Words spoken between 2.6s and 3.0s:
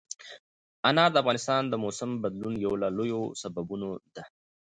یو له